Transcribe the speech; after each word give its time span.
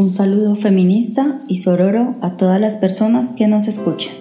Un 0.00 0.14
saludo 0.14 0.56
feminista 0.56 1.40
y 1.46 1.58
sororo 1.58 2.14
a 2.22 2.38
todas 2.38 2.58
las 2.58 2.78
personas 2.78 3.34
que 3.34 3.46
nos 3.48 3.68
escuchan. 3.68 4.14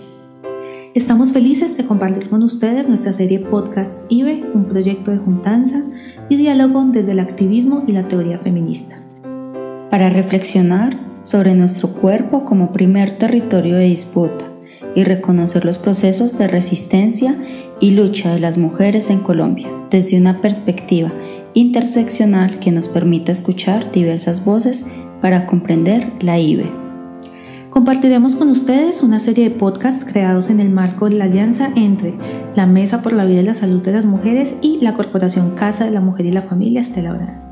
Estamos 0.93 1.31
felices 1.31 1.77
de 1.77 1.85
compartir 1.85 2.29
con 2.29 2.43
ustedes 2.43 2.89
nuestra 2.89 3.13
serie 3.13 3.39
podcast 3.39 4.01
IBE, 4.09 4.43
un 4.53 4.65
proyecto 4.65 5.11
de 5.11 5.19
juntanza 5.19 5.81
y 6.27 6.35
diálogo 6.35 6.83
desde 6.91 7.13
el 7.13 7.19
activismo 7.19 7.85
y 7.87 7.93
la 7.93 8.09
teoría 8.09 8.39
feminista. 8.39 9.01
Para 9.89 10.09
reflexionar 10.09 10.97
sobre 11.23 11.55
nuestro 11.55 11.87
cuerpo 11.87 12.43
como 12.43 12.73
primer 12.73 13.13
territorio 13.13 13.77
de 13.77 13.85
disputa 13.85 14.51
y 14.95 15.05
reconocer 15.05 15.63
los 15.63 15.77
procesos 15.77 16.37
de 16.37 16.49
resistencia 16.49 17.37
y 17.79 17.91
lucha 17.91 18.33
de 18.33 18.41
las 18.41 18.57
mujeres 18.57 19.09
en 19.09 19.21
Colombia 19.21 19.69
desde 19.89 20.17
una 20.17 20.41
perspectiva 20.41 21.13
interseccional 21.53 22.59
que 22.59 22.73
nos 22.73 22.89
permita 22.89 23.31
escuchar 23.31 23.93
diversas 23.93 24.43
voces 24.43 24.85
para 25.21 25.45
comprender 25.45 26.11
la 26.19 26.39
IBE. 26.39 26.71
Compartiremos 27.69 28.35
con 28.35 28.49
ustedes 28.49 29.03
una 29.03 29.19
serie 29.19 29.49
de 29.49 29.55
podcasts 29.55 30.03
creados 30.03 30.49
en 30.49 30.59
el 30.59 30.69
marco 30.69 31.07
de 31.07 31.15
la 31.15 31.25
alianza 31.25 31.69
entre 31.75 32.15
la 32.55 32.65
Mesa 32.65 33.01
por 33.01 33.13
la 33.13 33.25
Vida 33.25 33.41
y 33.41 33.45
la 33.45 33.53
Salud 33.53 33.81
de 33.81 33.91
las 33.91 34.05
Mujeres 34.05 34.55
y 34.61 34.79
la 34.81 34.95
Corporación 34.95 35.51
Casa 35.51 35.85
de 35.85 35.91
la 35.91 36.01
Mujer 36.01 36.25
y 36.25 36.31
la 36.31 36.41
Familia 36.41 36.81
Estela. 36.81 37.43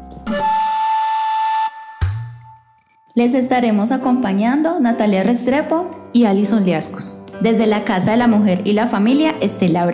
Les 3.14 3.34
estaremos 3.34 3.92
acompañando 3.92 4.80
Natalia 4.80 5.24
Restrepo 5.24 5.90
y 6.14 6.26
Alison 6.26 6.64
Liascos. 6.64 7.16
Desde 7.42 7.68
la 7.68 7.84
Casa 7.84 8.12
de 8.12 8.18
la 8.18 8.28
Mujer 8.28 8.62
y 8.64 8.74
la 8.74 8.88
Familia 8.88 9.36
Estela. 9.42 9.88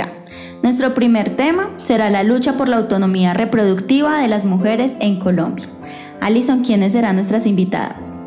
Nuestro 0.62 0.94
primer 0.94 1.36
tema 1.36 1.70
será 1.84 2.10
la 2.10 2.24
lucha 2.24 2.54
por 2.54 2.70
la 2.70 2.78
autonomía 2.78 3.34
reproductiva 3.34 4.22
de 4.22 4.30
las 4.30 4.46
mujeres 4.46 4.96
en 5.02 5.20
Colombia. 5.20 5.68
Alison, 6.24 6.64
¿quiénes 6.64 6.94
serán 6.94 7.18
nuestras 7.18 7.46
invitadas? 7.46 8.18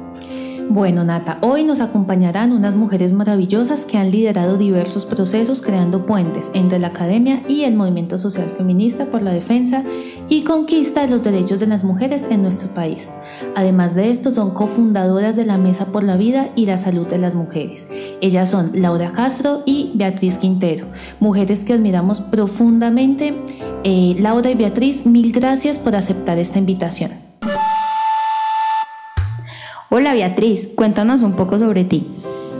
Bueno, 0.69 1.03
Nata, 1.03 1.39
hoy 1.41 1.65
nos 1.65 1.81
acompañarán 1.81 2.53
unas 2.53 2.75
mujeres 2.75 3.15
maravillosas 3.15 3.87
que 3.87 3.97
han 3.97 4.11
liderado 4.11 4.59
diversos 4.59 5.07
procesos 5.07 5.63
creando 5.63 6.05
puentes 6.05 6.51
entre 6.53 6.79
la 6.79 6.89
academia 6.89 7.43
y 7.49 7.63
el 7.63 7.75
movimiento 7.75 8.19
social 8.19 8.53
feminista 8.55 9.07
por 9.07 9.23
la 9.23 9.31
defensa 9.31 9.83
y 10.29 10.43
conquista 10.43 11.01
de 11.01 11.09
los 11.09 11.23
derechos 11.23 11.59
de 11.59 11.69
las 11.69 11.85
mujeres 11.85 12.29
en 12.31 12.43
nuestro 12.43 12.69
país. 12.69 13.09
Además 13.55 13.95
de 13.95 14.11
esto, 14.11 14.31
son 14.31 14.51
cofundadoras 14.51 15.35
de 15.35 15.47
la 15.47 15.57
Mesa 15.57 15.87
por 15.87 16.03
la 16.03 16.19
Vida 16.19 16.51
y 16.55 16.67
la 16.67 16.77
Salud 16.77 17.07
de 17.07 17.17
las 17.17 17.35
Mujeres. 17.35 17.87
Ellas 18.21 18.51
son 18.51 18.73
Laura 18.75 19.13
Castro 19.13 19.63
y 19.65 19.93
Beatriz 19.95 20.37
Quintero, 20.37 20.85
mujeres 21.19 21.65
que 21.65 21.73
admiramos 21.73 22.21
profundamente. 22.21 23.33
Eh, 23.85 24.17
Laura 24.19 24.51
y 24.51 24.55
Beatriz, 24.55 25.07
mil 25.07 25.33
gracias 25.33 25.79
por 25.79 25.97
aceptar 25.97 26.37
esta 26.37 26.59
invitación. 26.59 27.26
Hola 29.99 30.13
Beatriz, 30.13 30.69
cuéntanos 30.75 31.23
un 31.23 31.33
poco 31.37 31.59
sobre 31.59 31.83
ti. 31.83 32.07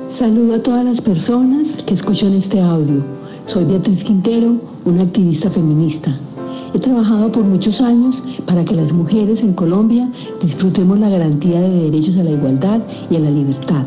Saludo 0.09 0.55
a 0.55 0.63
todas 0.63 0.87
las 0.87 1.03
personas 1.03 1.77
que 1.83 1.93
escuchan 1.93 2.33
este 2.33 2.63
audio. 2.63 3.05
Soy 3.45 3.67
Beatriz 3.67 4.05
Quintero, 4.05 4.57
una 4.87 5.03
activista 5.03 5.51
feminista. 5.51 6.17
He 6.73 6.79
trabajado 6.79 7.31
por 7.31 7.45
muchos 7.45 7.83
años 7.83 8.25
para 8.47 8.65
que 8.65 8.75
las 8.75 8.91
mujeres 8.91 9.43
en 9.43 9.53
Colombia 9.53 10.11
disfrutemos 10.41 10.99
la 10.99 11.11
garantía 11.11 11.61
de 11.61 11.91
derechos 11.91 12.17
a 12.17 12.25
la 12.25 12.31
igualdad 12.31 12.81
y 13.11 13.17
a 13.17 13.21
la 13.21 13.31
libertad. 13.31 13.85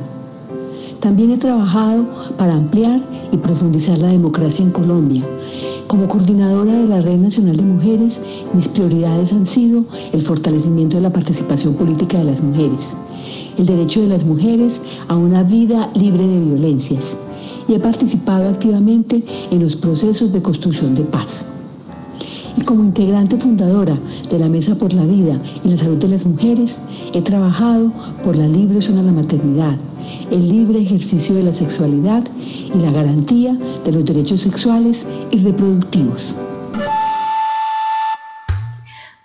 También 1.00 1.32
he 1.32 1.38
trabajado 1.38 2.06
para 2.38 2.56
ampliar 2.56 3.02
y 3.32 3.38
profundizar 3.38 3.98
la 4.00 4.10
democracia 4.10 4.66
en 4.66 4.72
Colombia. 4.72 5.24
Como 5.88 6.10
coordinadora 6.10 6.74
de 6.74 6.88
la 6.88 7.00
Red 7.00 7.20
Nacional 7.20 7.56
de 7.56 7.64
Mujeres, 7.64 8.22
mis 8.54 8.68
prioridades 8.68 9.32
han 9.32 9.46
sido 9.46 9.86
el 10.12 10.22
fortalecimiento 10.22 10.98
de 10.98 11.04
la 11.04 11.14
participación 11.14 11.76
política 11.76 12.18
de 12.18 12.26
las 12.26 12.44
mujeres, 12.44 12.98
el 13.58 13.66
derecho 13.66 14.02
de 14.02 14.08
las 14.08 14.26
mujeres 14.26 14.82
a 15.08 15.16
una 15.16 15.44
vida 15.44 15.90
libre 15.96 16.28
de 16.28 16.42
violencias 16.42 17.18
y 17.68 17.76
he 17.76 17.80
participado 17.80 18.50
activamente 18.50 19.24
en 19.52 19.64
los 19.64 19.76
procesos 19.76 20.34
de 20.34 20.42
construcción 20.42 20.96
de 20.96 21.04
paz. 21.04 21.46
Y 22.58 22.62
como 22.62 22.84
integrante 22.84 23.38
fundadora 23.38 23.98
de 24.30 24.40
la 24.40 24.50
Mesa 24.50 24.76
por 24.76 24.94
la 24.94 25.06
Vida 25.06 25.40
y 25.64 25.70
la 25.70 25.78
Salud 25.78 25.98
de 25.98 26.10
las 26.10 26.26
Mujeres, 26.26 26.82
he 27.14 27.22
trabajado 27.22 27.94
por 28.22 28.36
la 28.36 28.48
libre 28.48 28.78
opción 28.78 28.98
a 28.98 29.04
la 29.04 29.14
maternidad, 29.14 29.78
el 30.32 30.48
libre 30.48 30.82
ejercicio 30.82 31.36
de 31.36 31.44
la 31.44 31.54
sexualidad 31.54 32.24
y 32.74 32.78
la 32.78 32.92
garantía 32.92 33.58
de 33.84 33.92
los 33.92 34.06
derechos 34.06 34.42
sexuales 34.42 35.08
y 35.32 35.40
reproductivos. 35.40 36.38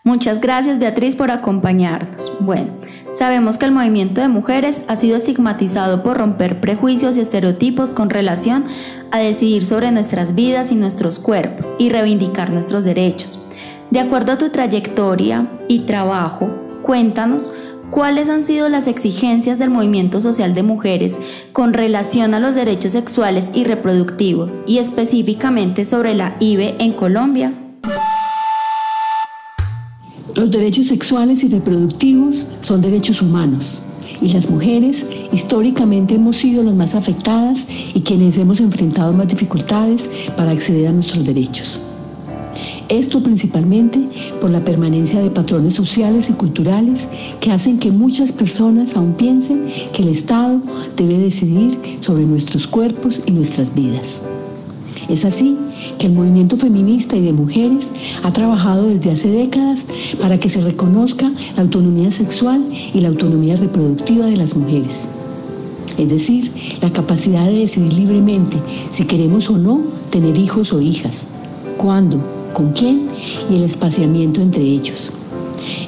Muchas 0.03 0.41
gracias 0.41 0.79
Beatriz 0.79 1.17
por 1.17 1.31
acompañarnos. 1.31 2.33
Bueno, 2.41 2.71
Sabemos 3.15 3.59
que 3.59 3.67
el 3.67 3.71
movimiento 3.71 4.21
de 4.21 4.27
mujeres 4.27 4.83
ha 4.89 4.97
sido 4.97 5.17
estigmatizado 5.17 6.03
por 6.03 6.17
romper 6.17 6.61
prejuicios 6.61 7.17
y 7.17 7.21
estereotipos 7.21 7.93
con 7.93 8.11
relación 8.11 8.65
a 9.13 9.21
decidir 9.21 9.65
sobre 9.65 9.93
nuestras 9.93 10.35
vidas 10.35 10.73
y 10.73 10.75
nuestros 10.75 11.21
cuerpos 11.21 11.73
y 11.79 11.91
reivindicar 11.91 12.51
nuestros 12.51 12.83
derechos. 12.83 13.47
De 13.93 14.01
acuerdo 14.01 14.33
a 14.33 14.39
tu 14.39 14.51
trayectoria 14.51 15.47
y 15.69 15.81
trabajo, 15.81 16.51
cuéntanos 16.83 17.55
cuáles 17.95 18.29
han 18.29 18.43
sido 18.43 18.69
las 18.69 18.89
exigencias 18.89 19.61
del 19.61 19.71
movimiento 19.71 20.21
social 20.21 20.53
de 20.53 20.65
mujeres 20.65 21.17
con 21.53 21.73
relación 21.73 22.35
a 22.35 22.41
los 22.41 22.57
derechos 22.57 22.91
sexuales 22.91 23.53
y 23.55 23.63
reproductivos 23.63 24.59
y 24.67 24.79
específicamente 24.79 25.87
sobre 25.87 26.13
la 26.17 26.37
IBE 26.41 26.75
en 26.81 26.93
Colombia. 26.93 27.55
Los 30.35 30.51
derechos 30.51 30.89
sexuales 30.89 31.45
y 31.45 31.49
reproductivos 31.51 32.57
son 32.63 32.83
derechos 32.83 33.23
humanos 33.23 33.93
y 34.21 34.31
las 34.31 34.51
mujeres 34.51 35.07
históricamente 35.31 36.17
hemos 36.17 36.39
sido 36.39 36.65
las 36.65 36.75
más 36.75 36.97
afectadas 36.97 37.65
y 37.95 38.01
quienes 38.01 38.37
hemos 38.39 38.59
enfrentado 38.59 39.13
más 39.13 39.29
dificultades 39.29 40.11
para 40.37 40.51
acceder 40.51 40.89
a 40.89 40.93
nuestros 40.93 41.25
derechos. 41.25 41.94
Esto 42.89 43.23
principalmente 43.23 43.99
por 44.41 44.51
la 44.51 44.65
permanencia 44.65 45.21
de 45.21 45.31
patrones 45.31 45.75
sociales 45.75 46.29
y 46.29 46.35
culturales 46.35 47.09
que 47.41 47.51
hacen 47.51 47.79
que 47.79 47.91
muchas 47.91 48.31
personas 48.33 48.95
aún 48.95 49.15
piensen 49.15 49.67
que 49.93 50.03
el 50.03 50.09
Estado 50.09 50.61
debe 50.97 51.19
decidir 51.19 51.79
sobre 52.01 52.25
nuestros 52.25 52.67
cuerpos 52.67 53.23
y 53.27 53.33
nuestras 53.33 53.75
vidas. 53.75 54.23
Es 55.09 55.25
así 55.25 55.57
que 55.99 56.07
el 56.07 56.13
movimiento 56.13 56.57
feminista 56.57 57.17
y 57.17 57.23
de 57.23 57.33
mujeres 57.33 57.93
ha 58.23 58.33
trabajado 58.33 58.89
desde 58.89 59.13
hace 59.13 59.31
décadas 59.31 59.87
para 60.21 60.39
que 60.39 60.49
se 60.49 60.61
reconozca 60.61 61.31
la 61.57 61.63
autonomía 61.63 62.11
sexual 62.11 62.63
y 62.93 63.01
la 63.01 63.09
autonomía 63.09 63.57
reproductiva 63.57 64.27
de 64.27 64.37
las 64.37 64.57
mujeres. 64.57 65.09
Es 65.97 66.09
decir, 66.09 66.51
la 66.81 66.93
capacidad 66.93 67.47
de 67.47 67.61
decidir 67.61 67.93
libremente 67.93 68.59
si 68.91 69.05
queremos 69.05 69.49
o 69.49 69.59
no 69.59 69.81
tener 70.11 70.37
hijos 70.37 70.73
o 70.73 70.81
hijas, 70.81 71.35
cuándo, 71.77 72.44
con 72.55 72.73
quién 72.73 73.09
y 73.51 73.57
el 73.57 73.65
espaciamiento 73.65 74.41
entre 74.41 74.63
ellos. 74.63 75.13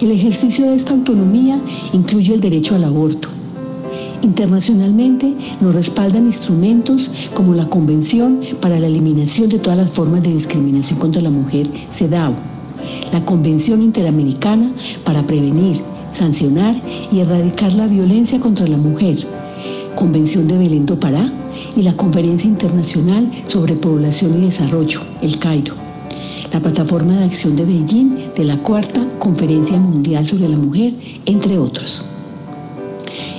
El 0.02 0.10
ejercicio 0.10 0.66
de 0.66 0.74
esta 0.74 0.92
autonomía 0.92 1.58
incluye 1.94 2.34
el 2.34 2.40
derecho 2.40 2.74
al 2.74 2.84
aborto, 2.84 3.30
Internacionalmente 4.22 5.34
nos 5.60 5.74
respaldan 5.74 6.26
instrumentos 6.26 7.10
como 7.32 7.54
la 7.54 7.68
Convención 7.68 8.40
para 8.60 8.80
la 8.80 8.88
Eliminación 8.88 9.48
de 9.48 9.60
todas 9.60 9.78
las 9.78 9.90
formas 9.90 10.22
de 10.22 10.32
discriminación 10.32 10.98
contra 10.98 11.22
la 11.22 11.30
mujer, 11.30 11.68
CEDAW, 11.90 12.34
la 13.12 13.24
Convención 13.24 13.82
Interamericana 13.82 14.72
para 15.04 15.26
prevenir, 15.26 15.80
sancionar 16.10 16.74
y 17.12 17.20
erradicar 17.20 17.72
la 17.74 17.86
violencia 17.86 18.40
contra 18.40 18.66
la 18.66 18.78
mujer, 18.78 19.26
Convención 19.94 20.48
de 20.48 20.58
Belén 20.58 20.86
do 20.86 20.98
Pará 20.98 21.32
y 21.76 21.82
la 21.82 21.96
Conferencia 21.96 22.48
Internacional 22.48 23.30
sobre 23.46 23.76
Población 23.76 24.36
y 24.38 24.46
Desarrollo, 24.46 25.00
el 25.22 25.38
Cairo, 25.38 25.85
la 26.52 26.60
Plataforma 26.60 27.18
de 27.18 27.24
Acción 27.24 27.56
de 27.56 27.64
Beijing 27.64 28.34
de 28.34 28.44
la 28.44 28.56
Cuarta 28.58 29.04
Conferencia 29.18 29.78
Mundial 29.78 30.26
sobre 30.26 30.48
la 30.48 30.56
Mujer, 30.56 30.94
entre 31.26 31.58
otros. 31.58 32.04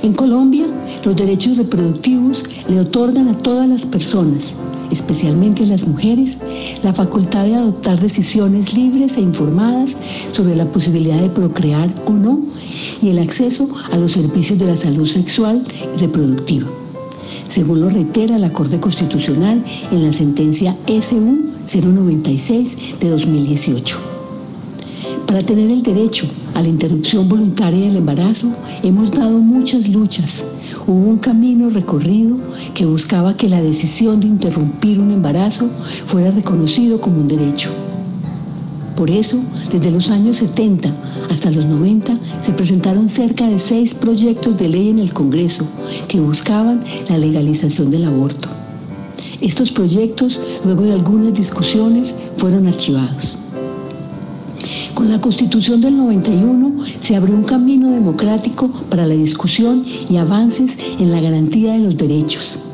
En 0.04 0.14
Colombia, 0.14 0.66
los 1.04 1.16
derechos 1.16 1.58
reproductivos 1.58 2.46
le 2.68 2.80
otorgan 2.80 3.28
a 3.30 3.38
todas 3.38 3.68
las 3.68 3.86
personas, 3.86 4.58
especialmente 4.92 5.64
a 5.64 5.68
las 5.68 5.88
mujeres, 5.88 6.42
la 6.84 6.94
facultad 6.94 7.46
de 7.46 7.56
adoptar 7.56 8.00
decisiones 8.00 8.74
libres 8.74 9.18
e 9.18 9.22
informadas 9.22 9.98
sobre 10.32 10.56
la 10.56 10.66
posibilidad 10.72 11.22
de 11.22 11.30
procrear 11.30 11.90
o 12.06 12.12
no 12.12 12.42
y 13.02 13.10
el 13.10 13.20
acceso 13.20 13.70
a 13.92 13.98
los 13.98 14.14
servicios 14.14 14.60
de 14.60 14.66
la 14.66 14.78
salud 14.78 15.08
sexual 15.08 15.64
y 15.96 16.00
reproductiva, 16.00 16.68
según 17.48 17.82
lo 17.82 17.90
reitera 17.90 18.38
la 18.38 18.54
Corte 18.54 18.80
Constitucional 18.80 19.64
en 19.92 20.04
la 20.04 20.14
sentencia 20.14 20.76
SU 20.88 21.47
096 21.68 23.00
de 23.00 23.10
2018. 23.10 23.98
Para 25.28 25.42
tener 25.42 25.70
el 25.70 25.84
derecho 25.84 26.26
a 26.54 26.62
la 26.62 26.70
interrupción 26.70 27.28
voluntaria 27.28 27.86
del 27.86 27.98
embarazo 27.98 28.48
hemos 28.82 29.12
dado 29.12 29.40
muchas 29.40 29.90
luchas. 29.90 30.46
Hubo 30.88 31.10
un 31.10 31.18
camino 31.18 31.70
recorrido 31.70 32.38
que 32.74 32.86
buscaba 32.86 33.36
que 33.36 33.50
la 33.50 33.62
decisión 33.62 34.22
de 34.22 34.28
interrumpir 34.28 35.00
un 35.00 35.12
embarazo 35.12 35.70
fuera 36.06 36.32
reconocido 36.32 37.02
como 37.02 37.20
un 37.20 37.28
derecho. 37.28 37.70
Por 38.96 39.12
eso, 39.12 39.38
desde 39.70 39.92
los 39.92 40.10
años 40.10 40.38
70 40.38 40.92
hasta 41.30 41.52
los 41.52 41.66
90, 41.66 42.18
se 42.42 42.54
presentaron 42.54 43.10
cerca 43.10 43.48
de 43.48 43.60
seis 43.60 43.94
proyectos 43.94 44.58
de 44.58 44.70
ley 44.70 44.90
en 44.90 45.00
el 45.00 45.14
Congreso 45.14 45.68
que 46.08 46.22
buscaban 46.22 46.84
la 47.10 47.18
legalización 47.18 47.92
del 47.92 48.06
aborto. 48.06 48.57
Estos 49.42 49.72
proyectos, 49.72 50.40
luego 50.66 50.84
de 50.84 50.94
algunas 50.94 51.34
discusiones, 51.34 52.16
fueron 52.38 52.68
archivados. 52.68 53.40
Con 54.94 55.10
la 55.10 55.22
Constitución 55.22 55.80
del 55.80 55.96
91 55.96 56.84
se 57.02 57.16
abrió 57.16 57.36
un 57.36 57.44
camino 57.44 57.92
democrático 57.92 58.68
para 58.90 59.06
la 59.06 59.14
discusión 59.14 59.86
y 60.10 60.18
avances 60.18 60.80
en 61.00 61.12
la 61.12 61.22
garantía 61.22 61.74
de 61.74 61.80
los 61.80 61.96
derechos. 61.96 62.68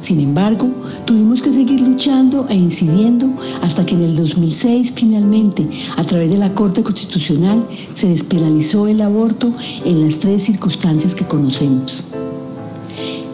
Sin 0.00 0.18
embargo, 0.18 0.68
tuvimos 1.04 1.40
que 1.40 1.52
seguir 1.52 1.82
luchando 1.82 2.48
e 2.48 2.54
incidiendo 2.56 3.28
hasta 3.62 3.86
que 3.86 3.94
en 3.94 4.02
el 4.02 4.16
2006 4.16 4.92
finalmente, 4.96 5.68
a 5.96 6.04
través 6.04 6.30
de 6.30 6.36
la 6.36 6.52
Corte 6.52 6.82
Constitucional, 6.82 7.64
se 7.94 8.08
despenalizó 8.08 8.88
el 8.88 9.00
aborto 9.00 9.52
en 9.84 10.04
las 10.04 10.18
tres 10.18 10.42
circunstancias 10.42 11.14
que 11.14 11.26
conocemos. 11.26 12.06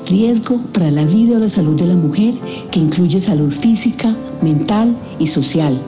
Riesgo 0.07 0.61
para 0.73 0.91
la 0.91 1.05
vida 1.05 1.37
o 1.37 1.41
la 1.41 1.49
salud 1.49 1.79
de 1.79 1.87
la 1.87 1.97
mujer, 1.97 2.35
que 2.71 2.81
incluye 2.81 3.19
salud 3.21 3.51
física, 3.51 4.15
mental 4.43 4.97
y 5.19 5.27
social 5.27 5.81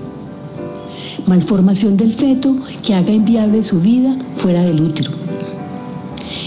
malformación 1.29 1.97
del 1.97 2.13
feto 2.13 2.57
que 2.83 2.95
haga 2.95 3.13
inviable 3.13 3.63
su 3.63 3.81
vida 3.81 4.17
fuera 4.35 4.63
del 4.63 4.81
útero, 4.81 5.11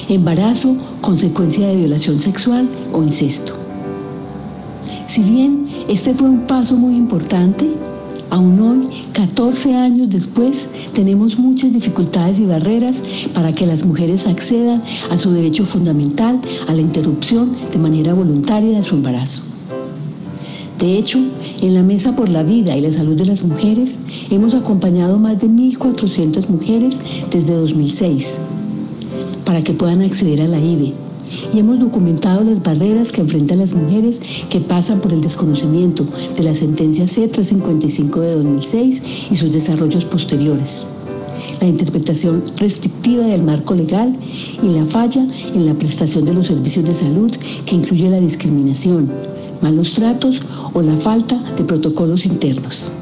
embarazo, 0.10 0.76
consecuencia 1.02 1.68
de 1.68 1.76
violación 1.76 2.20
sexual 2.20 2.68
o 2.92 3.04
incesto. 3.04 3.54
Si 5.06 5.22
bien 5.22 5.70
este 5.88 6.14
fue 6.14 6.30
un 6.30 6.42
paso 6.48 6.78
muy 6.78 6.96
importante, 6.96 7.70
aún 8.32 8.60
hoy, 8.60 8.88
14 9.14 9.76
años 9.76 10.10
después, 10.10 10.70
tenemos 10.94 11.38
muchas 11.38 11.74
dificultades 11.74 12.40
y 12.40 12.46
barreras 12.46 13.04
para 13.34 13.54
que 13.54 13.68
las 13.68 13.86
mujeres 13.86 14.26
accedan 14.26 14.82
a 15.12 15.18
su 15.18 15.32
derecho 15.32 15.66
fundamental 15.66 16.42
a 16.68 16.74
la 16.74 16.82
interrupción 16.82 17.52
de 17.72 17.78
manera 17.78 18.14
voluntaria 18.14 18.78
de 18.78 18.84
su 18.84 18.96
embarazo. 18.96 19.44
De 20.80 20.98
hecho, 20.98 21.20
en 21.62 21.76
la 21.76 21.84
Mesa 21.84 22.16
por 22.16 22.30
la 22.30 22.42
Vida 22.42 22.76
y 22.76 22.82
la 22.82 22.92
Salud 22.92 23.16
de 23.16 23.26
las 23.26 23.44
Mujeres 23.44 24.00
hemos 24.32 24.56
acompañado 24.56 25.20
más 25.20 25.40
de 25.40 25.48
1.400 25.48 26.48
mujeres 26.48 26.98
desde 27.30 27.54
2006 27.54 28.40
para 29.46 29.62
que 29.64 29.74
puedan 29.74 30.02
acceder 30.02 30.42
a 30.42 30.48
la 30.48 30.60
IBE 30.60 31.11
y 31.54 31.60
hemos 31.60 31.80
documentado 31.80 32.44
las 32.44 32.62
barreras 32.62 33.12
que 33.12 33.22
enfrentan 33.22 33.60
las 33.60 33.74
mujeres 33.74 34.22
que 34.50 34.60
pasan 34.60 35.00
por 35.02 35.14
el 35.14 35.22
desconocimiento 35.22 36.06
de 36.36 36.44
la 36.44 36.56
sentencia 36.56 37.06
C355 37.06 38.20
de 38.20 38.36
2006 38.36 39.04
y 39.32 39.36
sus 39.36 39.52
desarrollos 39.52 40.06
posteriores, 40.06 40.88
la 41.60 41.68
interpretación 41.68 42.44
restrictiva 42.58 43.26
del 43.26 43.44
marco 43.44 43.76
legal 43.76 44.16
y 44.62 44.68
la 44.68 44.86
falla 44.86 45.26
en 45.54 45.66
la 45.66 45.74
prestación 45.74 46.26
de 46.26 46.34
los 46.34 46.48
servicios 46.48 46.86
de 46.86 46.94
salud 46.94 47.32
que 47.66 47.76
incluye 47.76 48.10
la 48.10 48.20
discriminación, 48.20 49.12
malos 49.62 49.94
tratos 49.94 50.42
o 50.74 50.82
la 50.82 50.98
falta 50.98 51.42
de 51.56 51.64
protocolos 51.64 52.26
internos. 52.26 53.01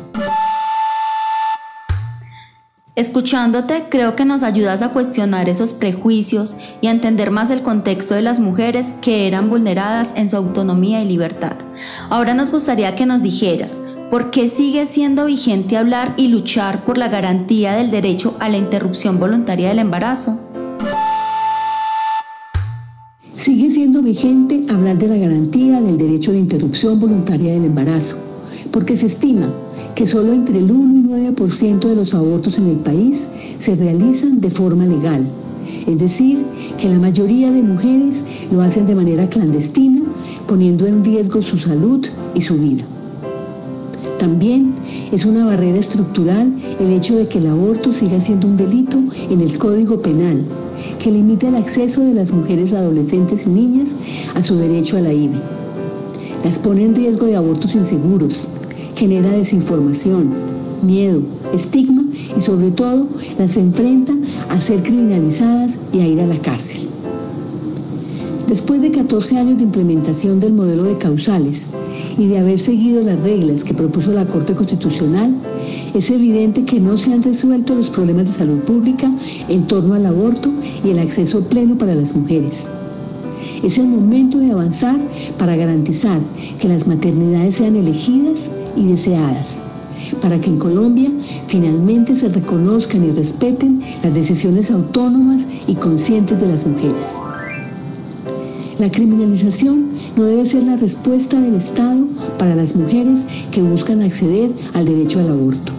Escuchándote, 3.00 3.86
creo 3.88 4.18
que 4.18 4.26
nos 4.26 4.44
ayudas 4.44 4.82
a 4.82 4.90
cuestionar 4.90 5.48
esos 5.48 5.72
prejuicios 5.72 6.58
y 6.82 6.88
a 6.88 6.92
entender 6.92 7.32
más 7.32 7.50
el 7.50 7.62
contexto 7.62 8.14
de 8.14 8.22
las 8.22 8.42
mujeres 8.42 8.94
que 9.02 9.26
eran 9.26 9.50
vulneradas 9.50 10.12
en 10.18 10.30
su 10.30 10.36
autonomía 10.36 11.02
y 11.02 11.08
libertad. 11.08 11.54
Ahora 12.10 12.34
nos 12.34 12.52
gustaría 12.52 12.98
que 12.98 13.06
nos 13.06 13.24
dijeras, 13.24 13.82
¿por 14.12 14.32
qué 14.32 14.50
sigue 14.50 14.86
siendo 14.86 15.28
vigente 15.28 15.78
hablar 15.78 16.14
y 16.18 16.28
luchar 16.28 16.84
por 16.84 16.98
la 16.98 17.08
garantía 17.08 17.74
del 17.74 17.90
derecho 17.90 18.36
a 18.42 18.50
la 18.50 18.58
interrupción 18.58 19.18
voluntaria 19.18 19.70
del 19.70 19.80
embarazo? 19.80 20.38
Sigue 23.34 23.72
siendo 23.72 24.02
vigente 24.02 24.66
hablar 24.70 24.98
de 24.98 25.08
la 25.08 25.16
garantía 25.16 25.80
del 25.80 25.98
derecho 25.98 26.34
de 26.34 26.40
interrupción 26.40 27.00
voluntaria 27.00 27.54
del 27.54 27.64
embarazo, 27.64 28.18
porque 28.74 28.98
se 28.98 29.06
estima 29.06 29.50
que 30.00 30.06
solo 30.06 30.32
entre 30.32 30.60
el 30.60 30.72
1 30.72 30.96
y 30.96 31.34
9% 31.36 31.80
de 31.80 31.94
los 31.94 32.14
abortos 32.14 32.58
en 32.58 32.68
el 32.68 32.78
país 32.78 33.28
se 33.58 33.76
realizan 33.76 34.40
de 34.40 34.50
forma 34.50 34.86
legal. 34.86 35.30
Es 35.86 36.00
decir, 36.00 36.42
que 36.78 36.88
la 36.88 36.98
mayoría 36.98 37.52
de 37.52 37.62
mujeres 37.62 38.24
lo 38.50 38.62
hacen 38.62 38.88
de 38.88 38.96
manera 38.96 39.28
clandestina, 39.28 40.04
poniendo 40.48 40.88
en 40.88 41.04
riesgo 41.04 41.42
su 41.42 41.58
salud 41.58 42.08
y 42.34 42.40
su 42.40 42.58
vida. 42.58 42.86
También 44.18 44.74
es 45.12 45.26
una 45.26 45.46
barrera 45.46 45.80
estructural 45.80 46.50
el 46.80 46.94
hecho 46.94 47.18
de 47.18 47.28
que 47.28 47.40
el 47.40 47.48
aborto 47.48 47.92
siga 47.92 48.22
siendo 48.22 48.48
un 48.48 48.56
delito 48.56 48.98
en 49.30 49.42
el 49.42 49.58
Código 49.58 50.02
Penal, 50.02 50.46
que 50.98 51.12
limita 51.12 51.50
el 51.50 51.56
acceso 51.56 52.06
de 52.06 52.14
las 52.14 52.32
mujeres 52.32 52.72
adolescentes 52.72 53.48
y 53.48 53.50
niñas 53.50 53.98
a 54.34 54.42
su 54.42 54.56
derecho 54.56 54.96
a 54.96 55.02
la 55.02 55.12
IVE. 55.12 55.42
Las 56.46 56.58
pone 56.58 56.86
en 56.86 56.96
riesgo 56.96 57.26
de 57.26 57.36
abortos 57.36 57.76
inseguros, 57.76 58.59
genera 59.00 59.32
desinformación, 59.32 60.30
miedo, 60.84 61.22
estigma 61.54 62.04
y 62.36 62.40
sobre 62.42 62.70
todo 62.70 63.08
las 63.38 63.56
enfrenta 63.56 64.14
a 64.50 64.60
ser 64.60 64.84
criminalizadas 64.84 65.80
y 65.94 66.02
a 66.02 66.08
ir 66.08 66.20
a 66.20 66.28
la 66.28 66.38
cárcel. 66.38 66.82
Después 68.50 68.82
de 68.82 68.92
14 68.92 69.38
años 69.38 69.58
de 69.58 69.64
implementación 69.64 70.42
del 70.42 70.52
modelo 70.52 70.84
de 70.84 70.98
causales 70.98 71.72
y 72.18 72.28
de 72.28 72.40
haber 72.40 72.60
seguido 72.60 73.02
las 73.02 73.18
reglas 73.22 73.64
que 73.64 73.74
propuso 73.74 74.12
la 74.12 74.28
Corte 74.28 74.54
Constitucional, 74.54 75.34
es 75.94 76.10
evidente 76.12 76.66
que 76.66 76.82
no 76.82 76.98
se 76.98 77.14
han 77.14 77.24
resuelto 77.24 77.76
los 77.76 77.90
problemas 77.90 78.26
de 78.26 78.40
salud 78.40 78.60
pública 78.60 79.10
en 79.48 79.66
torno 79.66 79.94
al 79.94 80.08
aborto 80.08 80.52
y 80.84 80.90
el 80.90 81.00
acceso 81.00 81.42
pleno 81.46 81.78
para 81.78 81.96
las 81.96 82.14
mujeres. 82.14 82.70
Es 83.64 83.78
el 83.78 83.88
momento 83.88 84.40
de 84.40 84.52
avanzar 84.52 84.98
para 85.38 85.56
garantizar 85.56 86.20
que 86.60 86.68
las 86.68 86.86
maternidades 86.86 87.56
sean 87.56 87.78
elegidas 87.78 88.52
y 88.76 88.88
deseadas, 88.88 89.62
para 90.22 90.40
que 90.40 90.50
en 90.50 90.58
Colombia 90.58 91.12
finalmente 91.48 92.16
se 92.16 92.30
reconozcan 92.30 93.04
y 93.06 93.12
respeten 93.12 93.82
las 94.04 94.14
decisiones 94.14 94.72
autónomas 94.72 95.48
y 95.68 95.76
conscientes 95.76 96.40
de 96.40 96.48
las 96.48 96.66
mujeres. 96.66 97.20
La 98.80 98.90
criminalización 98.90 99.90
no 100.16 100.24
debe 100.24 100.46
ser 100.46 100.64
la 100.64 100.78
respuesta 100.78 101.40
del 101.40 101.56
Estado 101.56 102.08
para 102.38 102.56
las 102.56 102.76
mujeres 102.76 103.26
que 103.52 103.62
buscan 103.62 104.02
acceder 104.02 104.52
al 104.74 104.86
derecho 104.86 105.20
al 105.20 105.30
aborto. 105.30 105.74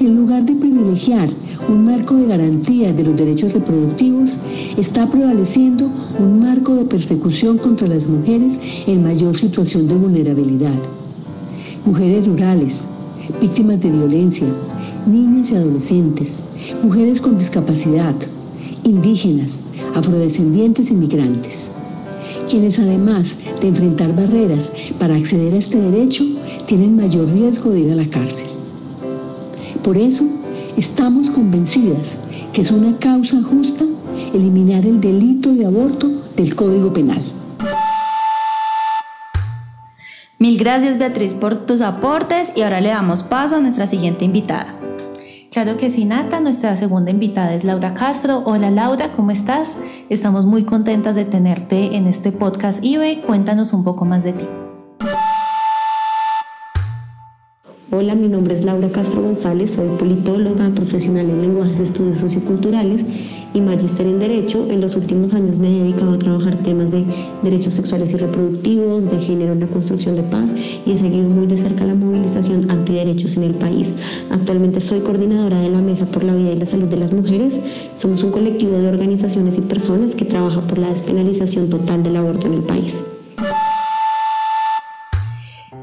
En 0.00 0.16
lugar 0.16 0.44
de 0.44 0.54
privilegiar 0.54 1.28
un 1.68 1.84
marco 1.84 2.16
de 2.16 2.26
garantía 2.26 2.92
de 2.92 3.04
los 3.04 3.16
derechos 3.16 3.52
reproductivos, 3.52 4.38
está 4.76 5.08
prevaleciendo 5.08 5.90
un 6.18 6.40
marco 6.40 6.74
de 6.74 6.84
persecución 6.84 7.58
contra 7.58 7.86
las 7.86 8.06
mujeres 8.06 8.58
en 8.86 9.02
mayor 9.02 9.36
situación 9.36 9.86
de 9.86 9.94
vulnerabilidad. 9.94 10.99
Mujeres 11.84 12.26
rurales, 12.26 12.88
víctimas 13.40 13.80
de 13.80 13.90
violencia, 13.90 14.46
niñas 15.06 15.50
y 15.50 15.56
adolescentes, 15.56 16.42
mujeres 16.82 17.20
con 17.20 17.38
discapacidad, 17.38 18.14
indígenas, 18.84 19.62
afrodescendientes 19.94 20.90
y 20.90 20.94
migrantes 20.94 21.72
quienes 22.50 22.80
además 22.80 23.36
de 23.60 23.68
enfrentar 23.68 24.14
barreras 24.16 24.72
para 24.98 25.14
acceder 25.14 25.54
a 25.54 25.58
este 25.58 25.80
derecho, 25.80 26.24
tienen 26.66 26.96
mayor 26.96 27.28
riesgo 27.28 27.70
de 27.70 27.80
ir 27.80 27.92
a 27.92 27.94
la 27.94 28.10
cárcel. 28.10 28.48
Por 29.84 29.96
eso, 29.96 30.24
estamos 30.76 31.30
convencidas 31.30 32.18
que 32.52 32.62
es 32.62 32.72
una 32.72 32.96
causa 32.98 33.40
justa 33.40 33.84
eliminar 34.34 34.84
el 34.84 35.00
delito 35.00 35.54
de 35.54 35.64
aborto 35.64 36.10
del 36.36 36.54
Código 36.56 36.92
Penal. 36.92 37.22
Mil 40.42 40.58
gracias 40.58 40.98
Beatriz 40.98 41.34
por 41.34 41.66
tus 41.66 41.82
aportes 41.82 42.54
y 42.56 42.62
ahora 42.62 42.80
le 42.80 42.88
damos 42.88 43.22
paso 43.22 43.56
a 43.56 43.60
nuestra 43.60 43.86
siguiente 43.86 44.24
invitada. 44.24 44.74
Claro 45.52 45.76
que 45.76 45.90
sí, 45.90 46.06
Nata. 46.06 46.40
Nuestra 46.40 46.78
segunda 46.78 47.10
invitada 47.10 47.52
es 47.52 47.62
Laura 47.62 47.92
Castro. 47.92 48.42
Hola 48.46 48.70
Laura, 48.70 49.12
¿cómo 49.12 49.32
estás? 49.32 49.76
Estamos 50.08 50.46
muy 50.46 50.64
contentas 50.64 51.14
de 51.14 51.26
tenerte 51.26 51.94
en 51.94 52.06
este 52.06 52.32
podcast 52.32 52.82
IBE. 52.82 53.20
Cuéntanos 53.20 53.74
un 53.74 53.84
poco 53.84 54.06
más 54.06 54.24
de 54.24 54.32
ti. 54.32 54.46
Hola, 57.90 58.14
mi 58.14 58.28
nombre 58.28 58.54
es 58.54 58.64
Laura 58.64 58.88
Castro 58.88 59.20
González, 59.20 59.72
soy 59.72 59.88
politóloga, 59.98 60.70
profesional 60.70 61.28
en 61.28 61.42
lenguajes 61.42 61.76
de 61.76 61.84
estudios 61.84 62.16
socioculturales 62.16 63.04
y 63.54 63.60
magíster 63.60 64.06
en 64.06 64.18
Derecho. 64.18 64.66
En 64.70 64.80
los 64.80 64.96
últimos 64.96 65.34
años 65.34 65.56
me 65.56 65.68
he 65.68 65.82
dedicado 65.82 66.12
a 66.12 66.18
trabajar 66.18 66.56
temas 66.58 66.90
de 66.90 67.04
derechos 67.42 67.74
sexuales 67.74 68.12
y 68.12 68.16
reproductivos, 68.16 69.10
de 69.10 69.18
género 69.18 69.52
en 69.52 69.60
la 69.60 69.66
construcción 69.66 70.14
de 70.14 70.22
paz 70.22 70.54
y 70.86 70.92
he 70.92 70.96
seguido 70.96 71.28
muy 71.28 71.46
de 71.46 71.56
cerca 71.56 71.84
la 71.84 71.94
movilización 71.94 72.70
antiderechos 72.70 73.36
en 73.36 73.44
el 73.44 73.54
país. 73.54 73.92
Actualmente 74.30 74.80
soy 74.80 75.00
coordinadora 75.00 75.60
de 75.60 75.70
la 75.70 75.80
Mesa 75.80 76.06
por 76.06 76.24
la 76.24 76.34
Vida 76.34 76.52
y 76.52 76.56
la 76.56 76.66
Salud 76.66 76.88
de 76.88 76.96
las 76.96 77.12
Mujeres. 77.12 77.58
Somos 77.94 78.22
un 78.22 78.30
colectivo 78.30 78.78
de 78.78 78.88
organizaciones 78.88 79.58
y 79.58 79.62
personas 79.62 80.14
que 80.14 80.24
trabaja 80.24 80.66
por 80.66 80.78
la 80.78 80.90
despenalización 80.90 81.68
total 81.68 82.02
del 82.02 82.16
aborto 82.16 82.46
en 82.46 82.54
el 82.54 82.62
país. 82.62 83.02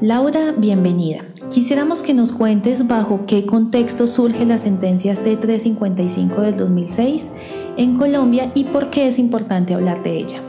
Laura, 0.00 0.54
bienvenida. 0.56 1.24
Quisiéramos 1.52 2.04
que 2.04 2.14
nos 2.14 2.30
cuentes 2.30 2.86
bajo 2.86 3.26
qué 3.26 3.44
contexto 3.46 4.06
surge 4.06 4.46
la 4.46 4.56
sentencia 4.56 5.14
C355 5.14 6.40
del 6.40 6.56
2006 6.56 7.30
en 7.76 7.96
Colombia 7.96 8.52
y 8.54 8.64
por 8.64 8.90
qué 8.90 9.08
es 9.08 9.18
importante 9.18 9.74
hablar 9.74 10.04
de 10.04 10.18
ella. 10.18 10.40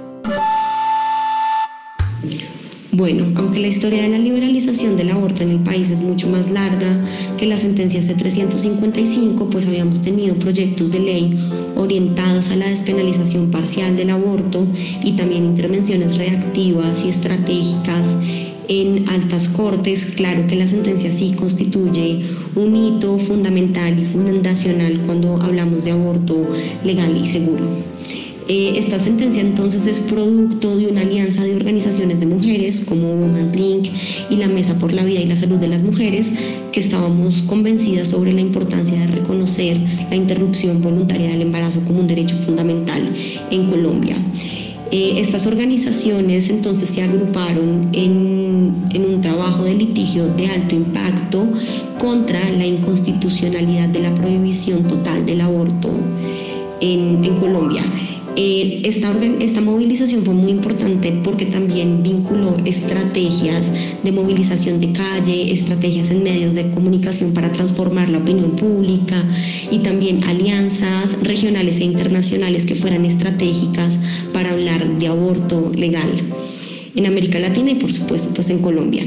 Bueno, 2.91 3.25
aunque 3.38 3.60
la 3.60 3.68
historia 3.68 4.03
de 4.03 4.10
la 4.10 4.20
liberalización 4.20 4.96
del 4.96 5.10
aborto 5.10 5.41
en 5.41 5.50
el 5.50 5.60
país 5.60 5.89
es 5.89 6.01
mucho 6.01 6.27
más 6.29 6.51
larga 6.51 7.03
que 7.38 7.48
la 7.48 7.58
sentencia 7.58 8.01
C355, 8.01 9.50
pues 9.50 9.65
habíamos 9.65 10.01
tenido 10.01 10.36
proyectos 10.36 10.91
de 10.91 11.00
ley 11.00 11.39
orientados 11.75 12.50
a 12.50 12.56
la 12.56 12.68
despenalización 12.68 13.50
parcial 13.50 13.98
del 13.98 14.12
aborto 14.12 14.68
y 15.03 15.13
también 15.13 15.46
intervenciones 15.46 16.18
reactivas 16.18 17.03
y 17.03 17.10
estratégicas 17.10 18.15
en 18.69 19.09
altas 19.09 19.49
cortes, 19.49 20.05
claro 20.15 20.45
que 20.47 20.55
la 20.55 20.67
sentencia 20.67 21.11
sí 21.11 21.33
constituye 21.33 22.23
un 22.55 22.75
hito 22.75 23.17
fundamental 23.17 23.97
y 23.97 24.05
fundacional 24.05 25.01
cuando 25.07 25.41
hablamos 25.41 25.85
de 25.85 25.91
aborto 25.91 26.47
legal 26.83 27.17
y 27.17 27.25
seguro. 27.25 27.65
Eh, 28.47 28.77
esta 28.77 28.97
sentencia 28.97 29.41
entonces 29.41 29.85
es 29.88 29.99
producto 29.99 30.75
de 30.75 30.88
una 30.88 31.01
alianza 31.01 31.43
de 31.43 31.55
organizaciones 31.55 32.19
de 32.19 32.27
mujeres 32.27 32.81
como 32.81 33.13
Women's 33.13 33.55
Link 33.55 33.89
y 34.29 34.35
la 34.35 34.47
Mesa 34.47 34.77
por 34.77 34.93
la 34.93 35.03
Vida 35.03 35.19
y 35.19 35.25
la 35.25 35.35
Salud 35.35 35.57
de 35.57 35.67
las 35.67 35.81
Mujeres, 35.81 36.33
que 36.71 36.79
estábamos 36.79 37.41
convencidas 37.43 38.09
sobre 38.09 38.33
la 38.33 38.41
importancia 38.41 38.99
de 38.99 39.07
reconocer 39.07 39.77
la 40.09 40.15
interrupción 40.15 40.81
voluntaria 40.81 41.29
del 41.29 41.41
embarazo 41.41 41.83
como 41.85 41.99
un 41.99 42.07
derecho 42.07 42.35
fundamental 42.38 43.11
en 43.51 43.69
Colombia. 43.69 44.15
Eh, 44.91 45.19
estas 45.19 45.46
organizaciones 45.46 46.50
entonces 46.50 46.89
se 46.89 47.03
agruparon 47.03 47.89
en, 47.93 48.50
un 49.05 49.22
trabajo 49.22 49.63
de 49.63 49.75
litigio 49.75 50.27
de 50.29 50.48
alto 50.48 50.74
impacto 50.74 51.46
contra 52.00 52.50
la 52.50 52.65
inconstitucionalidad 52.65 53.89
de 53.89 54.00
la 54.00 54.15
prohibición 54.15 54.84
total 54.88 55.25
del 55.25 55.41
aborto 55.41 55.91
en, 56.81 57.24
en 57.24 57.36
Colombia. 57.36 57.84
Eh, 58.41 58.84
esta, 58.86 59.13
esta 59.41 59.60
movilización 59.60 60.24
fue 60.24 60.34
muy 60.34 60.51
importante 60.51 61.12
porque 61.25 61.46
también 61.46 62.01
vinculó 62.03 62.55
estrategias 62.63 63.74
de 64.01 64.13
movilización 64.13 64.79
de 64.79 64.93
calle, 64.93 65.51
estrategias 65.51 66.10
en 66.10 66.24
medios 66.24 66.55
de 66.55 66.72
comunicación 66.72 67.34
para 67.34 67.51
transformar 67.51 68.08
la 68.08 68.19
opinión 68.19 68.51
pública 68.51 69.22
y 69.69 69.79
también 69.79 70.24
alianzas 70.24 71.22
regionales 71.22 71.81
e 71.81 71.84
internacionales 71.84 72.65
que 72.65 72.75
fueran 72.75 73.03
estratégicas 73.03 74.00
para 74.31 74.51
hablar 74.51 74.88
de 75.00 75.08
aborto 75.08 75.74
legal 75.75 76.10
en 76.96 77.05
América 77.08 77.39
Latina 77.39 77.72
y 77.72 77.75
por 77.75 77.91
supuesto 77.91 78.34
pues 78.34 78.50
en 78.50 78.60
Colombia. 78.60 79.05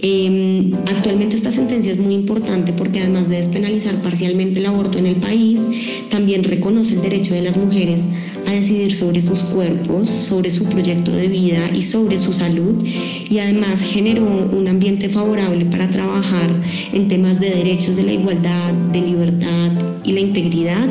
Em, 0.00 0.72
actualmente 0.86 1.34
esta 1.34 1.50
sentencia 1.50 1.92
es 1.92 1.98
muy 1.98 2.14
importante 2.14 2.72
porque 2.72 3.00
además 3.00 3.28
de 3.28 3.36
despenalizar 3.36 3.96
parcialmente 3.96 4.60
el 4.60 4.66
aborto 4.66 4.98
en 4.98 5.06
el 5.06 5.16
país, 5.16 5.66
también 6.08 6.44
reconoce 6.44 6.94
el 6.94 7.02
derecho 7.02 7.34
de 7.34 7.42
las 7.42 7.56
mujeres 7.56 8.04
a 8.46 8.52
decidir 8.52 8.94
sobre 8.94 9.20
sus 9.20 9.40
cuerpos, 9.40 10.08
sobre 10.08 10.50
su 10.50 10.64
proyecto 10.66 11.10
de 11.10 11.26
vida 11.26 11.70
y 11.74 11.82
sobre 11.82 12.16
su 12.16 12.32
salud. 12.32 12.82
Y 13.28 13.38
además 13.38 13.82
generó 13.82 14.24
un 14.24 14.68
ambiente 14.68 15.08
favorable 15.08 15.66
para 15.66 15.90
trabajar 15.90 16.50
en 16.92 17.08
temas 17.08 17.40
de 17.40 17.50
derechos 17.50 17.96
de 17.96 18.04
la 18.04 18.12
igualdad, 18.12 18.72
de 18.92 19.00
libertad 19.00 19.72
y 20.04 20.12
la 20.12 20.20
integridad 20.20 20.88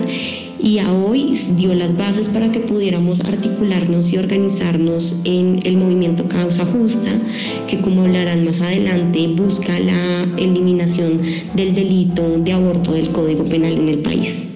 y 0.62 0.80
a 0.80 0.92
hoy 0.92 1.34
dio 1.56 1.74
las 1.74 1.96
bases 1.96 2.28
para 2.28 2.52
que 2.52 2.60
pudiéramos 2.60 3.22
articularnos 3.22 4.12
y 4.12 4.18
organizarnos 4.18 5.22
en 5.24 5.60
el 5.64 5.78
movimiento 5.78 6.28
Causa 6.28 6.66
Justa, 6.66 7.12
que 7.68 7.82
como 7.82 8.02
hablarán 8.04 8.46
más 8.46 8.62
adelante 8.62 9.28
busca 9.28 9.80
la 9.80 10.24
eliminación 10.38 11.22
del 11.54 11.74
delito 11.74 12.24
de 12.40 12.54
aborto 12.54 12.94
del 12.94 13.10
Código 13.10 13.44
Penal 13.44 13.74
en 13.74 13.90
el 13.90 14.00
país. 14.00 14.48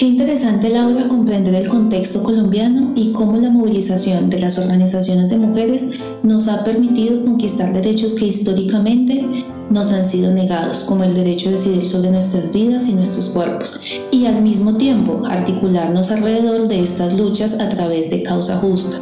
Qué 0.00 0.06
interesante, 0.06 0.70
Laura, 0.70 1.08
comprender 1.08 1.54
el 1.54 1.68
contexto 1.68 2.22
colombiano 2.22 2.94
y 2.96 3.12
cómo 3.12 3.36
la 3.36 3.50
movilización 3.50 4.30
de 4.30 4.38
las 4.38 4.58
organizaciones 4.58 5.28
de 5.28 5.36
mujeres 5.36 6.00
nos 6.22 6.48
ha 6.48 6.64
permitido 6.64 7.22
conquistar 7.22 7.74
derechos 7.74 8.14
que 8.14 8.24
históricamente 8.24 9.26
nos 9.70 9.92
han 9.92 10.04
sido 10.04 10.32
negados, 10.32 10.80
como 10.80 11.04
el 11.04 11.14
derecho 11.14 11.48
a 11.48 11.52
decidir 11.52 11.86
sobre 11.86 12.10
nuestras 12.10 12.52
vidas 12.52 12.88
y 12.88 12.94
nuestros 12.94 13.28
cuerpos, 13.28 13.80
y 14.10 14.26
al 14.26 14.42
mismo 14.42 14.74
tiempo 14.76 15.22
articularnos 15.26 16.10
alrededor 16.10 16.68
de 16.68 16.82
estas 16.82 17.14
luchas 17.14 17.60
a 17.60 17.68
través 17.68 18.10
de 18.10 18.22
causa 18.22 18.58
justa. 18.58 18.98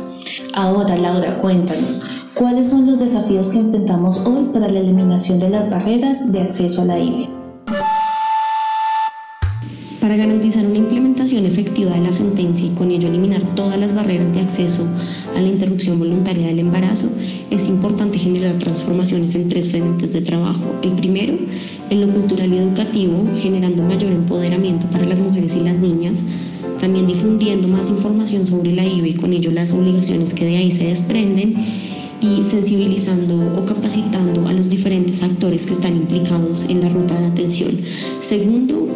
Ahora, 0.54 0.96
Laura, 0.96 1.38
cuéntanos, 1.38 2.04
¿cuáles 2.34 2.68
son 2.68 2.86
los 2.86 2.98
desafíos 2.98 3.48
que 3.48 3.58
enfrentamos 3.58 4.26
hoy 4.26 4.50
para 4.52 4.68
la 4.68 4.80
eliminación 4.80 5.38
de 5.38 5.48
las 5.48 5.70
barreras 5.70 6.30
de 6.30 6.42
acceso 6.42 6.82
a 6.82 6.84
la 6.84 6.98
IVE? 6.98 7.37
Para 10.08 10.24
garantizar 10.24 10.64
una 10.64 10.78
implementación 10.78 11.44
efectiva 11.44 11.92
de 11.92 12.00
la 12.00 12.12
sentencia 12.12 12.66
y 12.66 12.70
con 12.70 12.90
ello 12.90 13.08
eliminar 13.08 13.42
todas 13.54 13.78
las 13.78 13.94
barreras 13.94 14.32
de 14.32 14.40
acceso 14.40 14.88
a 15.36 15.40
la 15.42 15.48
interrupción 15.48 15.98
voluntaria 15.98 16.46
del 16.46 16.60
embarazo, 16.60 17.10
es 17.50 17.68
importante 17.68 18.18
generar 18.18 18.54
transformaciones 18.54 19.34
en 19.34 19.50
tres 19.50 19.68
frentes 19.68 20.14
de 20.14 20.22
trabajo. 20.22 20.64
El 20.82 20.92
primero, 20.92 21.34
en 21.90 22.00
lo 22.00 22.08
cultural 22.08 22.50
y 22.50 22.56
educativo, 22.56 23.28
generando 23.36 23.82
mayor 23.82 24.12
empoderamiento 24.12 24.86
para 24.86 25.04
las 25.04 25.20
mujeres 25.20 25.54
y 25.56 25.60
las 25.60 25.76
niñas, 25.76 26.22
también 26.80 27.06
difundiendo 27.06 27.68
más 27.68 27.90
información 27.90 28.46
sobre 28.46 28.72
la 28.72 28.86
IVE 28.86 29.10
y 29.10 29.14
con 29.14 29.34
ello 29.34 29.50
las 29.50 29.72
obligaciones 29.72 30.32
que 30.32 30.46
de 30.46 30.56
ahí 30.56 30.70
se 30.70 30.84
desprenden 30.84 31.54
y 32.22 32.42
sensibilizando 32.44 33.60
o 33.60 33.66
capacitando 33.66 34.48
a 34.48 34.54
los 34.54 34.70
diferentes 34.70 35.22
actores 35.22 35.66
que 35.66 35.74
están 35.74 35.98
implicados 35.98 36.64
en 36.66 36.80
la 36.80 36.88
ruta 36.88 37.20
de 37.20 37.26
atención. 37.26 37.78
Segundo, 38.20 38.88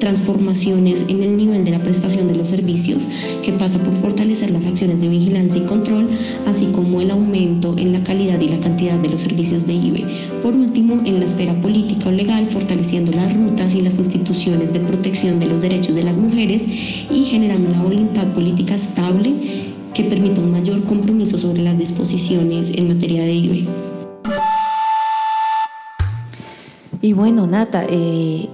transformaciones 0.00 1.04
en 1.06 1.22
el 1.22 1.36
nivel 1.36 1.64
de 1.64 1.70
la 1.70 1.78
prestación 1.78 2.26
de 2.26 2.34
los 2.34 2.48
servicios, 2.48 3.06
que 3.42 3.52
pasa 3.52 3.78
por 3.78 3.94
fortalecer 3.94 4.50
las 4.50 4.66
acciones 4.66 5.00
de 5.00 5.08
vigilancia 5.08 5.62
y 5.62 5.66
control, 5.66 6.08
así 6.46 6.66
como 6.72 7.00
el 7.00 7.12
aumento 7.12 7.76
en 7.78 7.92
la 7.92 8.02
calidad 8.02 8.40
y 8.40 8.48
la 8.48 8.58
cantidad 8.58 8.98
de 8.98 9.10
los 9.10 9.20
servicios 9.20 9.66
de 9.66 9.74
IBE. 9.74 10.04
Por 10.42 10.56
último, 10.56 11.00
en 11.04 11.20
la 11.20 11.26
esfera 11.26 11.54
política 11.60 12.08
o 12.08 12.12
legal, 12.12 12.46
fortaleciendo 12.46 13.12
las 13.12 13.32
rutas 13.36 13.74
y 13.74 13.82
las 13.82 13.98
instituciones 13.98 14.72
de 14.72 14.80
protección 14.80 15.38
de 15.38 15.46
los 15.46 15.62
derechos 15.62 15.94
de 15.94 16.02
las 16.02 16.16
mujeres 16.16 16.66
y 17.10 17.24
generando 17.24 17.68
una 17.68 17.82
voluntad 17.82 18.26
política 18.32 18.74
estable 18.74 19.34
que 19.94 20.04
permita 20.04 20.40
un 20.40 20.50
mayor 20.50 20.82
compromiso 20.84 21.38
sobre 21.38 21.62
las 21.62 21.76
disposiciones 21.76 22.70
en 22.74 22.88
materia 22.88 23.22
de 23.22 23.32
IBE. 23.32 23.66
Y 27.02 27.14
bueno, 27.14 27.46
Nata, 27.46 27.86
eh, 27.88 28.48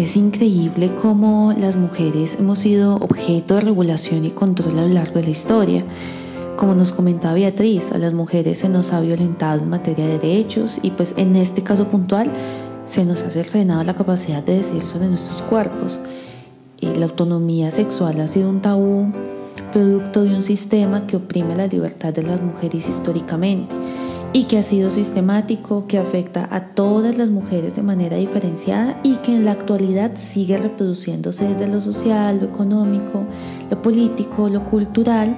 es 0.00 0.16
increíble 0.16 0.94
cómo 0.94 1.52
las 1.58 1.76
mujeres 1.76 2.36
hemos 2.38 2.60
sido 2.60 2.96
objeto 2.96 3.56
de 3.56 3.60
regulación 3.60 4.24
y 4.24 4.30
control 4.30 4.78
a 4.78 4.82
lo 4.86 4.88
largo 4.88 5.16
de 5.16 5.24
la 5.24 5.30
historia. 5.30 5.84
Como 6.56 6.74
nos 6.74 6.92
comentaba 6.92 7.34
Beatriz, 7.34 7.92
a 7.92 7.98
las 7.98 8.14
mujeres 8.14 8.60
se 8.60 8.70
nos 8.70 8.94
ha 8.94 9.02
violentado 9.02 9.60
en 9.60 9.68
materia 9.68 10.06
de 10.06 10.18
derechos 10.18 10.80
y 10.82 10.90
pues 10.92 11.12
en 11.18 11.36
este 11.36 11.62
caso 11.62 11.88
puntual 11.88 12.30
se 12.86 13.04
nos 13.04 13.20
ha 13.22 13.30
cercenado 13.30 13.84
la 13.84 13.94
capacidad 13.94 14.42
de 14.42 14.56
decidir 14.56 14.86
sobre 14.86 15.06
nuestros 15.06 15.42
cuerpos. 15.42 16.00
La 16.80 17.04
autonomía 17.04 17.70
sexual 17.70 18.22
ha 18.22 18.26
sido 18.26 18.48
un 18.48 18.62
tabú 18.62 19.12
producto 19.70 20.22
de 20.22 20.34
un 20.34 20.42
sistema 20.42 21.06
que 21.06 21.16
oprime 21.16 21.54
la 21.56 21.66
libertad 21.66 22.14
de 22.14 22.22
las 22.22 22.40
mujeres 22.40 22.88
históricamente 22.88 23.74
y 24.32 24.44
que 24.44 24.58
ha 24.58 24.62
sido 24.62 24.90
sistemático, 24.90 25.86
que 25.88 25.98
afecta 25.98 26.48
a 26.52 26.68
todas 26.68 27.18
las 27.18 27.30
mujeres 27.30 27.76
de 27.76 27.82
manera 27.82 28.16
diferenciada 28.16 29.00
y 29.02 29.16
que 29.16 29.34
en 29.34 29.44
la 29.44 29.52
actualidad 29.52 30.12
sigue 30.14 30.56
reproduciéndose 30.56 31.48
desde 31.48 31.66
lo 31.66 31.80
social, 31.80 32.38
lo 32.40 32.46
económico, 32.46 33.24
lo 33.68 33.82
político, 33.82 34.48
lo 34.48 34.64
cultural, 34.64 35.36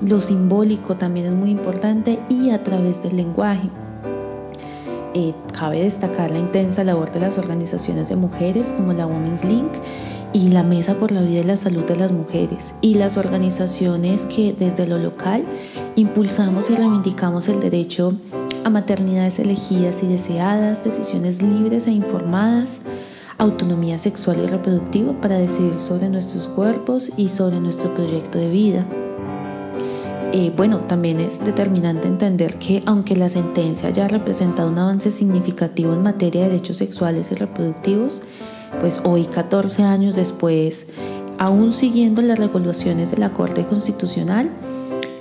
lo 0.00 0.20
simbólico 0.20 0.96
también 0.96 1.26
es 1.26 1.32
muy 1.32 1.50
importante 1.50 2.18
y 2.28 2.50
a 2.50 2.64
través 2.64 3.02
del 3.02 3.16
lenguaje. 3.16 3.68
Eh, 5.14 5.34
cabe 5.52 5.82
destacar 5.82 6.30
la 6.30 6.38
intensa 6.38 6.84
labor 6.84 7.12
de 7.12 7.20
las 7.20 7.36
organizaciones 7.36 8.08
de 8.08 8.16
mujeres 8.16 8.72
como 8.72 8.94
la 8.94 9.06
Women's 9.06 9.44
Link 9.44 9.70
y 10.32 10.48
la 10.48 10.62
Mesa 10.62 10.94
por 10.94 11.12
la 11.12 11.20
Vida 11.20 11.40
y 11.40 11.44
la 11.44 11.56
Salud 11.56 11.84
de 11.84 11.96
las 11.96 12.12
Mujeres 12.12 12.74
y 12.80 12.94
las 12.94 13.16
organizaciones 13.16 14.26
que 14.26 14.54
desde 14.58 14.86
lo 14.86 14.98
local 14.98 15.44
impulsamos 15.96 16.70
y 16.70 16.74
reivindicamos 16.74 17.48
el 17.48 17.60
derecho 17.60 18.14
a 18.64 18.70
maternidades 18.70 19.38
elegidas 19.38 20.02
y 20.02 20.06
deseadas, 20.06 20.84
decisiones 20.84 21.42
libres 21.42 21.86
e 21.86 21.92
informadas, 21.92 22.80
autonomía 23.38 23.98
sexual 23.98 24.40
y 24.42 24.46
reproductiva 24.46 25.20
para 25.20 25.38
decidir 25.38 25.80
sobre 25.80 26.08
nuestros 26.08 26.48
cuerpos 26.48 27.10
y 27.16 27.28
sobre 27.28 27.60
nuestro 27.60 27.92
proyecto 27.92 28.38
de 28.38 28.48
vida. 28.48 28.86
Eh, 30.34 30.50
bueno, 30.56 30.78
también 30.88 31.20
es 31.20 31.44
determinante 31.44 32.08
entender 32.08 32.58
que 32.58 32.80
aunque 32.86 33.16
la 33.16 33.28
sentencia 33.28 33.88
haya 33.90 34.08
representado 34.08 34.70
un 34.70 34.78
avance 34.78 35.10
significativo 35.10 35.92
en 35.92 36.02
materia 36.02 36.42
de 36.42 36.48
derechos 36.48 36.78
sexuales 36.78 37.30
y 37.32 37.34
reproductivos, 37.34 38.22
pues 38.80 39.00
hoy, 39.04 39.24
14 39.24 39.82
años 39.82 40.16
después, 40.16 40.86
aún 41.38 41.72
siguiendo 41.72 42.22
las 42.22 42.38
regulaciones 42.38 43.10
de 43.10 43.18
la 43.18 43.30
Corte 43.30 43.64
Constitucional, 43.64 44.50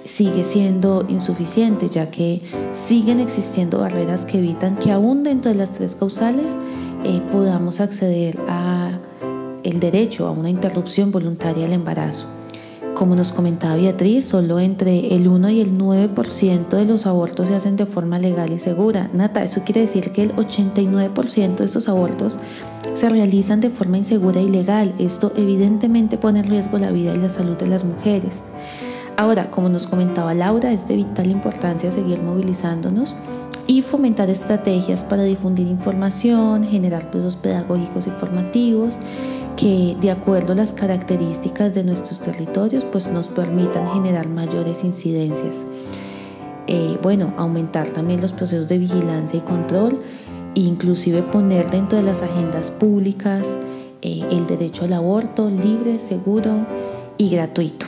sigue 0.05 0.43
siendo 0.43 1.05
insuficiente, 1.07 1.87
ya 1.89 2.11
que 2.11 2.41
siguen 2.71 3.19
existiendo 3.19 3.79
barreras 3.79 4.25
que 4.25 4.39
evitan 4.39 4.77
que 4.77 4.91
aún 4.91 5.23
dentro 5.23 5.51
de 5.51 5.57
las 5.57 5.71
tres 5.71 5.95
causales 5.95 6.55
eh, 7.03 7.21
podamos 7.31 7.79
acceder 7.79 8.37
a 8.47 8.99
el 9.63 9.79
derecho 9.79 10.27
a 10.27 10.31
una 10.31 10.49
interrupción 10.49 11.11
voluntaria 11.11 11.63
del 11.63 11.73
embarazo. 11.73 12.27
Como 13.01 13.15
nos 13.15 13.31
comentaba 13.31 13.77
Beatriz, 13.77 14.25
solo 14.25 14.59
entre 14.59 15.15
el 15.15 15.27
1 15.27 15.49
y 15.49 15.59
el 15.59 15.75
9% 15.75 16.69
de 16.69 16.85
los 16.85 17.07
abortos 17.07 17.47
se 17.47 17.55
hacen 17.55 17.75
de 17.75 17.87
forma 17.87 18.19
legal 18.19 18.53
y 18.53 18.59
segura. 18.59 19.09
Nata, 19.11 19.43
eso 19.43 19.63
quiere 19.65 19.81
decir 19.81 20.11
que 20.11 20.21
el 20.21 20.35
89% 20.35 21.55
de 21.55 21.65
estos 21.65 21.89
abortos 21.89 22.37
se 22.93 23.09
realizan 23.09 23.59
de 23.59 23.71
forma 23.71 23.97
insegura 23.97 24.39
y 24.39 24.45
ilegal. 24.45 24.93
Esto 24.99 25.33
evidentemente 25.35 26.19
pone 26.19 26.41
en 26.41 26.45
riesgo 26.45 26.77
la 26.77 26.91
vida 26.91 27.15
y 27.15 27.17
la 27.17 27.29
salud 27.29 27.57
de 27.57 27.65
las 27.65 27.83
mujeres. 27.83 28.35
Ahora, 29.17 29.49
como 29.49 29.67
nos 29.67 29.87
comentaba 29.87 30.35
Laura, 30.35 30.71
es 30.71 30.87
de 30.87 30.97
vital 30.97 31.31
importancia 31.31 31.89
seguir 31.89 32.21
movilizándonos 32.21 33.15
y 33.65 33.81
fomentar 33.81 34.29
estrategias 34.29 35.03
para 35.03 35.23
difundir 35.23 35.65
información, 35.65 36.63
generar 36.65 37.09
procesos 37.09 37.37
pedagógicos 37.37 38.05
y 38.05 38.11
formativos 38.11 38.99
que 39.61 39.95
de 40.01 40.09
acuerdo 40.09 40.53
a 40.53 40.55
las 40.55 40.73
características 40.73 41.75
de 41.75 41.83
nuestros 41.83 42.19
territorios 42.19 42.83
pues 42.83 43.09
nos 43.09 43.27
permitan 43.27 43.93
generar 43.93 44.27
mayores 44.27 44.83
incidencias. 44.83 45.57
Eh, 46.65 46.97
bueno, 47.03 47.31
aumentar 47.37 47.87
también 47.89 48.21
los 48.21 48.33
procesos 48.33 48.67
de 48.67 48.79
vigilancia 48.79 49.37
y 49.37 49.43
control 49.43 50.01
e 50.55 50.61
inclusive 50.61 51.21
poner 51.21 51.69
dentro 51.69 51.99
de 51.99 52.03
las 52.03 52.23
agendas 52.23 52.71
públicas 52.71 53.55
eh, 54.01 54.25
el 54.31 54.47
derecho 54.47 54.85
al 54.85 54.93
aborto 54.93 55.47
libre, 55.47 55.99
seguro 55.99 56.65
y 57.19 57.29
gratuito. 57.29 57.85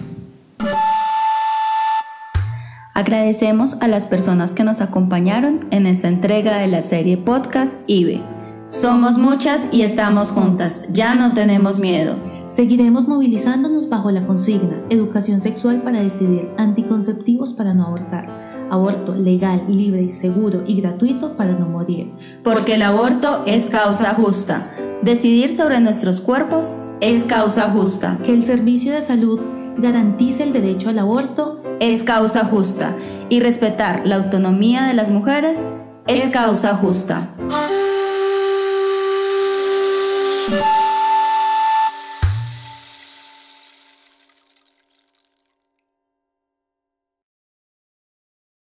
Agradecemos 2.93 3.81
a 3.81 3.87
las 3.87 4.05
personas 4.05 4.53
que 4.53 4.63
nos 4.63 4.79
acompañaron 4.79 5.61
en 5.71 5.87
esta 5.87 6.07
entrega 6.07 6.59
de 6.59 6.67
la 6.67 6.83
serie 6.83 7.17
podcast 7.17 7.79
IBE. 7.87 8.32
Somos 8.73 9.19
muchas 9.19 9.67
y 9.71 9.83
estamos 9.83 10.31
juntas, 10.31 10.81
ya 10.91 11.13
no 11.13 11.35
tenemos 11.35 11.79
miedo. 11.79 12.15
Seguiremos 12.47 13.07
movilizándonos 13.07 13.87
bajo 13.87 14.09
la 14.09 14.25
consigna 14.25 14.81
Educación 14.89 15.41
sexual 15.41 15.83
para 15.83 16.01
decidir, 16.01 16.49
anticonceptivos 16.57 17.53
para 17.53 17.75
no 17.75 17.85
abortar, 17.85 18.67
aborto 18.71 19.13
legal, 19.13 19.63
libre, 19.69 20.09
seguro 20.09 20.63
y 20.65 20.81
gratuito 20.81 21.37
para 21.37 21.53
no 21.53 21.67
morir. 21.67 22.13
Porque 22.43 22.73
el 22.73 22.81
aborto 22.81 23.43
es 23.45 23.69
causa 23.69 24.15
justa. 24.15 24.71
Decidir 25.03 25.51
sobre 25.55 25.79
nuestros 25.79 26.19
cuerpos 26.19 26.75
es 26.99 27.25
causa 27.25 27.69
justa. 27.69 28.17
Que 28.25 28.33
el 28.33 28.41
servicio 28.41 28.93
de 28.93 29.03
salud 29.03 29.39
garantice 29.77 30.41
el 30.41 30.51
derecho 30.51 30.89
al 30.89 30.97
aborto 30.97 31.61
es 31.79 32.03
causa 32.03 32.43
justa 32.43 32.95
y 33.29 33.39
respetar 33.39 34.01
la 34.07 34.15
autonomía 34.15 34.87
de 34.87 34.95
las 34.95 35.11
mujeres 35.11 35.69
es 36.07 36.31
causa 36.31 36.73
justa. 36.75 37.29